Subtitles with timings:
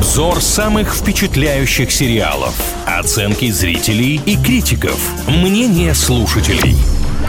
[0.00, 2.54] Обзор самых впечатляющих сериалов.
[2.86, 4.98] Оценки зрителей и критиков.
[5.28, 6.74] Мнение слушателей.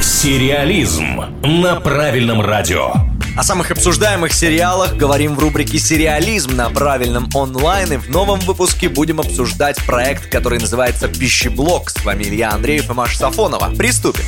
[0.02, 2.94] Сериализм на правильном радио.
[3.36, 7.92] О самых обсуждаемых сериалах говорим в рубрике «Сериализм» на правильном онлайн.
[7.92, 11.90] И в новом выпуске будем обсуждать проект, который называется «Пищеблок».
[11.90, 13.76] С вами Илья Андреев и Маша Сафонова.
[13.76, 14.24] Приступим.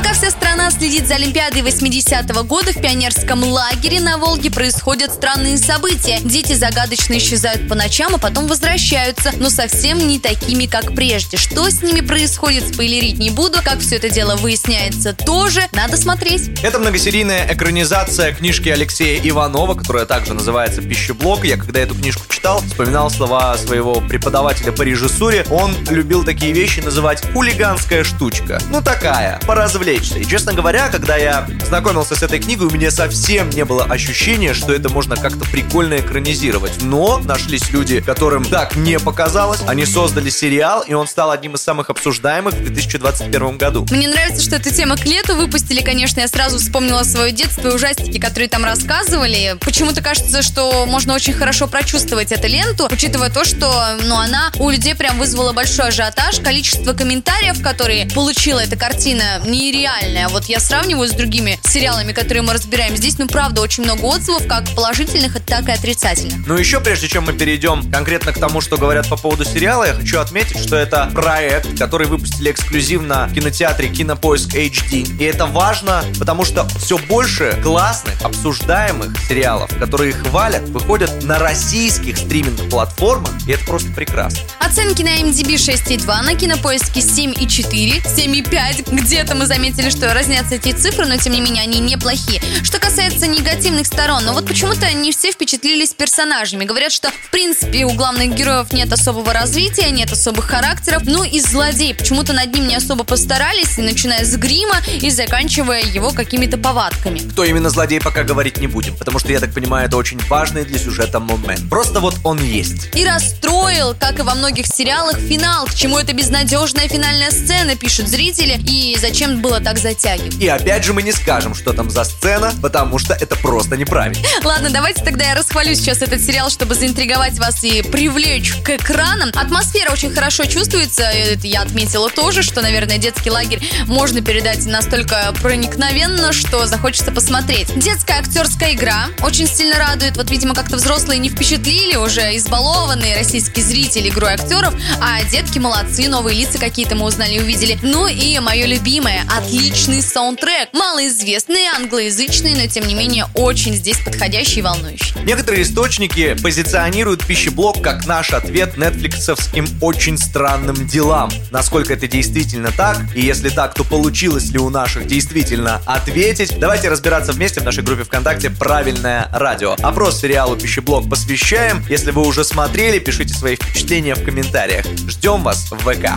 [0.00, 5.58] Пока вся страна следит за Олимпиадой 80-го года, в пионерском лагере на Волге происходят странные
[5.58, 6.20] события.
[6.22, 11.36] Дети загадочно исчезают по ночам, а потом возвращаются, но совсем не такими, как прежде.
[11.36, 13.58] Что с ними происходит, спойлерить не буду.
[13.62, 16.48] Как все это дело выясняется, тоже надо смотреть.
[16.62, 21.44] Это многосерийная экранизация книжки Алексея Иванова, которая также называется «Пищеблок».
[21.44, 25.44] Я когда эту книжку читал, вспоминал слова своего преподавателя по режиссуре.
[25.50, 28.62] Он любил такие вещи называть «хулиганская штучка».
[28.70, 30.18] Ну такая, поразвлечься развлечься.
[30.18, 34.54] И, честно говоря, когда я знакомился с этой книгой, у меня совсем не было ощущения,
[34.54, 36.82] что это можно как-то прикольно экранизировать.
[36.82, 39.60] Но нашлись люди, которым так не показалось.
[39.66, 43.86] Они создали сериал, и он стал одним из самых обсуждаемых в 2021 году.
[43.90, 46.20] Мне нравится, что эта тема к лету выпустили, конечно.
[46.20, 49.56] Я сразу вспомнила свое детство и ужастики, которые там рассказывали.
[49.60, 53.72] Почему-то кажется, что можно очень хорошо прочувствовать эту ленту, учитывая то, что
[54.04, 56.40] ну, она у людей прям вызвала большой ажиотаж.
[56.40, 60.28] Количество комментариев, которые получила эта картина, не нереальная.
[60.28, 62.96] Вот я сравниваю с другими сериалами, которые мы разбираем.
[62.96, 66.46] Здесь, ну, правда, очень много отзывов, как положительных, так и отрицательных.
[66.46, 69.94] Ну, еще прежде чем мы перейдем конкретно к тому, что говорят по поводу сериала, я
[69.94, 75.18] хочу отметить, что это проект, который выпустили эксклюзивно в кинотеатре Кинопоиск HD.
[75.18, 82.18] И это важно, потому что все больше классных, обсуждаемых сериалов, которые хвалят, выходят на российских
[82.18, 84.40] стриминг-платформах, и это просто прекрасно.
[84.58, 88.94] Оценки на MDB 6,2, на Кинопоиске 7,4, 7,5.
[88.94, 92.42] Где-то мы заметили заметили, что разнятся эти цифры, но тем не менее они неплохие.
[92.90, 96.64] Касается негативных сторон, ну вот почему-то не все впечатлились персонажами.
[96.64, 101.02] Говорят, что в принципе у главных героев нет особого развития, нет особых характеров.
[101.04, 106.10] Ну и злодей почему-то над ним не особо постарались, начиная с грима и заканчивая его
[106.10, 107.20] какими-то повадками.
[107.20, 110.64] Кто именно злодей, пока говорить не будем, потому что, я так понимаю, это очень важный
[110.64, 111.70] для сюжета момент.
[111.70, 112.92] Просто вот он есть.
[112.96, 115.66] И расстроил, как и во многих сериалах, финал.
[115.66, 118.60] К чему это безнадежная финальная сцена, пишут зрители.
[118.68, 120.34] И зачем было так затягивать.
[120.40, 124.16] И опять же мы не скажем, что там за сцена, потому что это просто неправильно.
[124.42, 129.30] Ладно, давайте тогда я расхвалю сейчас этот сериал, чтобы заинтриговать вас и привлечь к экранам.
[129.34, 131.02] Атмосфера очень хорошо чувствуется.
[131.02, 137.68] Это я отметила тоже, что, наверное, детский лагерь можно передать настолько проникновенно, что захочется посмотреть.
[137.78, 140.16] Детская актерская игра очень сильно радует.
[140.16, 146.08] Вот, видимо, как-то взрослые не впечатлили уже избалованные российские зрители игрой актеров, а детки молодцы,
[146.08, 147.78] новые лица какие-то мы узнали и увидели.
[147.82, 150.70] Ну и мое любимое отличный саундтрек.
[150.72, 155.14] Малоизвестный, англоязычный, но тем не менее очень здесь подходящий и волнующий.
[155.24, 161.30] Некоторые источники позиционируют пищеблок как наш ответ нетфликсовским очень странным делам.
[161.50, 166.58] Насколько это действительно так, и если так, то получилось ли у наших действительно ответить?
[166.58, 169.76] Давайте разбираться вместе в нашей группе ВКонтакте «Правильное радио».
[169.82, 171.84] Опрос сериалу «Пищеблок» посвящаем.
[171.88, 174.86] Если вы уже смотрели, пишите свои впечатления в комментариях.
[175.08, 176.12] Ждем вас в ВК.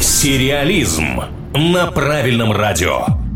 [0.00, 1.22] Сериализм
[1.54, 3.27] на правильном радио.